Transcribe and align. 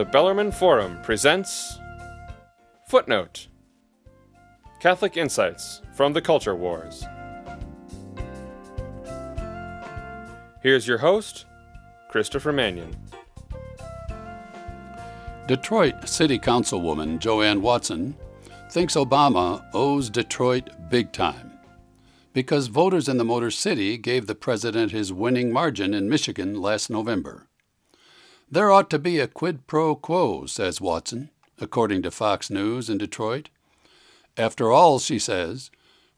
The 0.00 0.06
Bellarmine 0.06 0.50
Forum 0.50 0.98
presents 1.02 1.78
Footnote 2.88 3.48
Catholic 4.80 5.18
Insights 5.18 5.82
from 5.92 6.14
the 6.14 6.22
Culture 6.22 6.56
Wars. 6.56 7.04
Here's 10.62 10.88
your 10.88 10.96
host, 10.96 11.44
Christopher 12.08 12.50
Manion. 12.50 12.96
Detroit 15.46 16.08
City 16.08 16.38
Councilwoman 16.38 17.18
JoAnn 17.18 17.60
Watson 17.60 18.16
thinks 18.70 18.94
Obama 18.94 19.62
owes 19.74 20.08
Detroit 20.08 20.70
big 20.88 21.12
time 21.12 21.52
because 22.32 22.68
voters 22.68 23.06
in 23.06 23.18
the 23.18 23.24
Motor 23.26 23.50
City 23.50 23.98
gave 23.98 24.26
the 24.26 24.34
president 24.34 24.92
his 24.92 25.12
winning 25.12 25.52
margin 25.52 25.92
in 25.92 26.08
Michigan 26.08 26.58
last 26.58 26.88
November. 26.88 27.49
There 28.52 28.72
ought 28.72 28.90
to 28.90 28.98
be 28.98 29.20
a 29.20 29.28
quid 29.28 29.68
pro 29.68 29.94
quo, 29.94 30.44
says 30.46 30.80
Watson, 30.80 31.30
according 31.60 32.02
to 32.02 32.10
Fox 32.10 32.50
News 32.50 32.90
in 32.90 32.98
Detroit. 32.98 33.48
After 34.36 34.72
all, 34.72 34.98
she 34.98 35.20
says, 35.20 35.70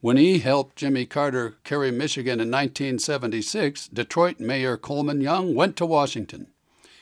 when 0.00 0.16
he 0.16 0.38
helped 0.38 0.76
Jimmy 0.76 1.06
Carter 1.06 1.56
carry 1.64 1.90
Michigan 1.90 2.40
in 2.40 2.48
1976, 2.48 3.88
Detroit 3.88 4.38
Mayor 4.38 4.76
Coleman 4.76 5.20
Young 5.20 5.56
went 5.56 5.76
to 5.76 5.84
Washington. 5.84 6.46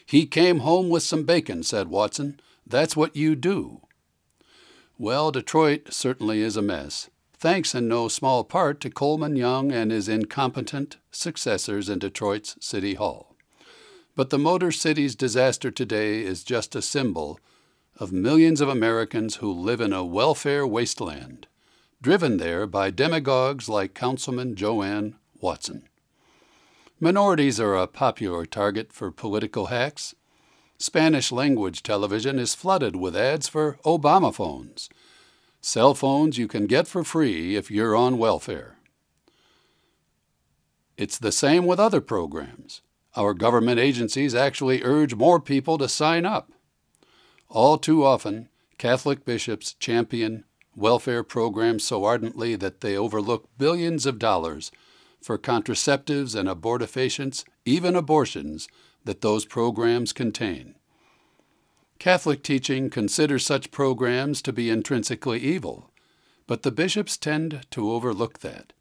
He 0.07 0.25
came 0.25 0.61
home 0.61 0.89
with 0.89 1.03
some 1.03 1.25
bacon, 1.25 1.63
said 1.63 1.89
Watson. 1.89 2.41
That's 2.67 2.97
what 2.97 3.15
you 3.15 3.37
do. 3.37 3.83
Well, 4.97 5.31
Detroit 5.31 5.93
certainly 5.93 6.41
is 6.41 6.57
a 6.57 6.63
mess, 6.63 7.11
thanks 7.35 7.75
in 7.75 7.87
no 7.87 8.09
small 8.09 8.45
part 8.45 8.81
to 8.81 8.91
Coleman 8.91 9.37
Young 9.37 9.71
and 9.73 9.91
his 9.91 10.09
incompetent 10.09 10.97
successors 11.11 11.91
in 11.91 11.99
Detroit's 11.99 12.57
City 12.61 12.95
Hall. 12.95 13.28
But 14.19 14.31
the 14.31 14.37
Motor 14.39 14.73
City's 14.73 15.15
disaster 15.15 15.71
today 15.71 16.25
is 16.25 16.43
just 16.43 16.75
a 16.75 16.83
symbol 16.83 17.39
of 18.01 18.11
millions 18.11 18.61
of 18.61 18.69
Americans 18.69 19.37
who 19.37 19.53
live 19.53 19.81
in 19.81 19.93
a 19.93 20.05
welfare 20.05 20.67
wasteland, 20.67 21.47
driven 22.03 22.39
there 22.39 22.67
by 22.67 22.91
demagogues 22.91 23.69
like 23.69 23.95
Councilman 23.95 24.57
JoAnn 24.57 25.15
Watson. 25.41 25.85
Minorities 26.99 27.61
are 27.61 27.77
a 27.77 27.87
popular 27.87 28.45
target 28.45 28.93
for 28.93 29.13
political 29.13 29.67
hacks. 29.67 30.17
Spanish 30.79 31.31
language 31.31 31.85
television 31.85 32.41
is 32.41 32.57
flooded 32.57 32.97
with 32.97 33.15
ads 33.15 33.47
for 33.47 33.79
Obama 33.85 34.35
phones, 34.35 34.89
cell 35.61 35.95
phones 35.95 36.37
you 36.37 36.49
can 36.49 36.67
get 36.67 36.89
for 36.89 37.05
free 37.05 37.55
if 37.55 37.71
you're 37.71 37.95
on 37.95 38.19
welfare. 38.19 38.79
It's 40.97 41.19
the 41.19 41.31
same 41.31 41.67
with 41.67 41.79
other 41.79 42.01
programs. 42.01 42.83
Our 43.19 43.35
government 43.35 43.81
agencies 43.81 44.33
actually 44.33 44.85
urge 44.85 45.17
more 45.17 45.41
people 45.41 45.77
to 45.79 45.89
sign 45.89 46.25
up. 46.25 46.53
All 47.49 47.77
too 47.77 48.05
often, 48.05 48.49
Catholic 48.79 49.25
bishops 49.25 49.75
champion 49.75 50.45
welfare 50.77 51.25
programs 51.25 51.83
so 51.83 52.05
ardently 52.05 52.55
that 52.55 52.81
they 52.81 52.97
overlook 52.97 53.49
billions 53.59 54.07
of 54.07 54.21
dollars 54.21 54.71
for 55.21 55.37
contraceptives 55.37 56.39
and 56.39 56.49
abortifacients, 56.49 57.43
even 57.65 57.97
abortions, 57.97 58.69
that 59.05 59.21
those 59.21 59.45
programs 59.45 60.13
contain. 60.13 60.77
Catholic 61.99 62.45
teaching 62.45 62.89
considers 62.89 63.45
such 63.45 63.73
programs 63.73 64.41
to 64.43 64.53
be 64.53 64.71
intrinsically 64.71 65.41
evil, 65.41 65.91
but 66.47 66.63
the 66.63 66.71
bishops 66.71 67.17
tend 67.17 67.67
to 67.73 67.91
overlook 67.91 68.39
that. 68.39 68.73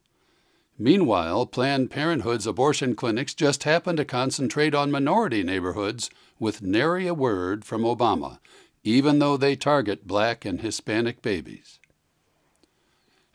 Meanwhile, 0.78 1.46
Planned 1.46 1.90
Parenthood's 1.90 2.46
abortion 2.46 2.94
clinics 2.94 3.34
just 3.34 3.64
happen 3.64 3.96
to 3.96 4.04
concentrate 4.04 4.76
on 4.76 4.92
minority 4.92 5.42
neighborhoods 5.42 6.08
with 6.38 6.62
nary 6.62 7.08
a 7.08 7.14
word 7.14 7.64
from 7.64 7.82
Obama, 7.82 8.38
even 8.84 9.18
though 9.18 9.36
they 9.36 9.56
target 9.56 10.06
black 10.06 10.44
and 10.44 10.60
Hispanic 10.60 11.20
babies. 11.20 11.80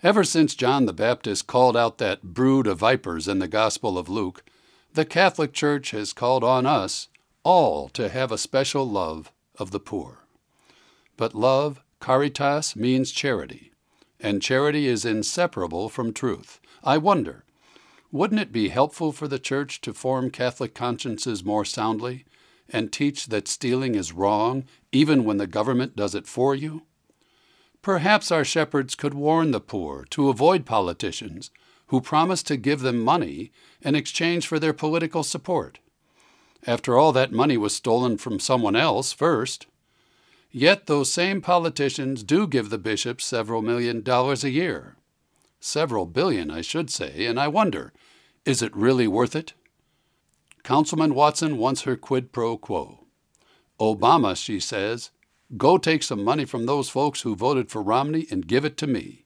Ever 0.01 0.23
since 0.23 0.55
John 0.55 0.85
the 0.85 0.93
Baptist 0.93 1.45
called 1.45 1.75
out 1.75 1.97
that 1.97 2.23
brood 2.23 2.65
of 2.65 2.79
vipers 2.79 3.27
in 3.27 3.39
the 3.39 3.47
Gospel 3.49 3.97
of 3.97 4.07
Luke, 4.07 4.43
the 4.93 5.05
Catholic 5.05 5.51
Church 5.51 5.91
has 5.91 6.13
called 6.13 6.45
on 6.45 6.65
us 6.65 7.09
all 7.43 7.89
to 7.89 8.07
have 8.07 8.31
a 8.31 8.37
special 8.37 8.89
love 8.89 9.33
of 9.59 9.71
the 9.71 9.79
poor. 9.79 10.19
But 11.17 11.35
love, 11.35 11.81
caritas, 11.99 12.75
means 12.75 13.11
charity, 13.11 13.72
and 14.23 14.41
charity 14.41 14.87
is 14.87 15.03
inseparable 15.05 15.89
from 15.89 16.13
truth. 16.13 16.59
I 16.83 16.97
wonder, 16.97 17.43
wouldn't 18.11 18.39
it 18.39 18.51
be 18.53 18.69
helpful 18.69 19.11
for 19.11 19.27
the 19.27 19.37
Church 19.37 19.81
to 19.81 19.93
form 19.93 20.29
Catholic 20.29 20.73
consciences 20.73 21.43
more 21.43 21.65
soundly 21.65 22.25
and 22.69 22.91
teach 22.91 23.27
that 23.27 23.47
stealing 23.47 23.95
is 23.95 24.13
wrong 24.13 24.63
even 24.91 25.25
when 25.25 25.37
the 25.37 25.47
government 25.47 25.95
does 25.95 26.15
it 26.15 26.25
for 26.25 26.55
you? 26.55 26.83
Perhaps 27.81 28.31
our 28.31 28.45
shepherds 28.45 28.95
could 28.95 29.13
warn 29.13 29.51
the 29.51 29.59
poor 29.59 30.05
to 30.11 30.29
avoid 30.29 30.65
politicians 30.65 31.51
who 31.87 31.99
promise 31.99 32.41
to 32.43 32.55
give 32.55 32.79
them 32.79 33.03
money 33.03 33.51
in 33.81 33.93
exchange 33.93 34.47
for 34.47 34.57
their 34.57 34.73
political 34.73 35.23
support. 35.23 35.79
After 36.65 36.97
all, 36.97 37.11
that 37.11 37.33
money 37.33 37.57
was 37.57 37.75
stolen 37.75 38.17
from 38.17 38.39
someone 38.39 38.75
else 38.75 39.11
first. 39.11 39.67
Yet 40.55 40.85
those 40.85 41.11
same 41.11 41.41
politicians 41.41 42.21
do 42.21 42.45
give 42.45 42.69
the 42.69 42.77
bishops 42.77 43.25
several 43.25 43.63
million 43.63 44.03
dollars 44.03 44.43
a 44.43 44.51
year. 44.51 44.97
Several 45.59 46.05
billion, 46.05 46.51
I 46.51 46.61
should 46.61 46.91
say, 46.91 47.25
and 47.25 47.39
I 47.39 47.47
wonder, 47.47 47.91
is 48.45 48.61
it 48.61 48.75
really 48.75 49.07
worth 49.07 49.35
it? 49.35 49.53
Councilman 50.61 51.15
Watson 51.15 51.57
wants 51.57 51.81
her 51.81 51.95
quid 51.95 52.31
pro 52.31 52.55
quo. 52.57 52.99
Obama, 53.79 54.37
she 54.37 54.59
says, 54.59 55.09
Go 55.57 55.79
take 55.79 56.03
some 56.03 56.23
money 56.23 56.45
from 56.45 56.67
those 56.67 56.87
folks 56.87 57.21
who 57.21 57.35
voted 57.35 57.71
for 57.71 57.81
Romney 57.81 58.27
and 58.29 58.47
give 58.47 58.63
it 58.63 58.77
to 58.77 58.87
me. 58.87 59.25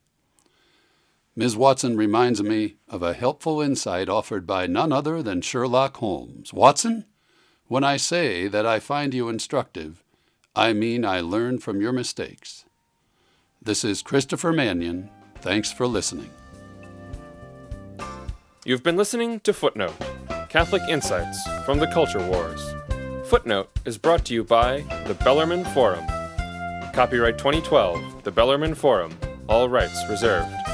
Ms. 1.35 1.57
Watson 1.57 1.97
reminds 1.97 2.41
me 2.41 2.77
of 2.87 3.03
a 3.03 3.13
helpful 3.13 3.61
insight 3.61 4.07
offered 4.07 4.47
by 4.47 4.65
none 4.65 4.93
other 4.93 5.21
than 5.21 5.41
Sherlock 5.41 5.97
Holmes. 5.97 6.53
Watson, 6.53 7.03
when 7.65 7.83
I 7.83 7.97
say 7.97 8.47
that 8.47 8.65
I 8.65 8.79
find 8.79 9.13
you 9.13 9.27
instructive, 9.27 10.03
I 10.57 10.73
mean 10.73 11.05
I 11.05 11.21
learn 11.21 11.59
from 11.59 11.81
your 11.81 11.91
mistakes. 11.91 12.65
This 13.61 13.83
is 13.83 14.01
Christopher 14.01 14.51
Manion. 14.51 15.11
Thanks 15.35 15.71
for 15.71 15.85
listening. 15.85 16.31
You've 18.65 18.81
been 18.81 18.97
listening 18.97 19.39
to 19.41 19.53
Footnote 19.53 19.93
Catholic 20.49 20.81
Insights 20.89 21.37
from 21.63 21.77
the 21.77 21.85
Culture 21.85 22.27
Wars. 22.27 22.73
Footnote 23.25 23.69
is 23.85 23.99
brought 23.99 24.25
to 24.25 24.33
you 24.33 24.43
by 24.43 24.81
the 25.05 25.13
Bellarmine 25.13 25.63
Forum. 25.63 26.03
Copyright 26.91 27.37
2012, 27.37 28.23
The 28.23 28.31
Bellarmine 28.31 28.73
Forum, 28.73 29.15
all 29.47 29.69
rights 29.69 30.03
reserved. 30.09 30.66